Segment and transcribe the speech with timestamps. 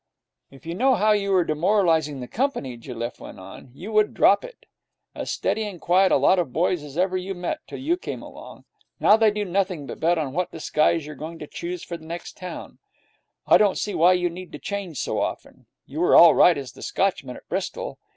[0.49, 4.43] 'If you knew how you were demoralizing the company,' Jelliffe went on, 'you would drop
[4.43, 4.65] it.
[5.13, 8.23] As steady and quiet a lot of boys as ever you met till you came
[8.23, 8.65] along.
[8.99, 12.05] Now they do nothing but bet on what disguise you're going to choose for the
[12.07, 12.79] next town.
[13.45, 15.67] I don't see why you need to change so often.
[15.85, 17.99] You were all right as the Scotchman at Bristol.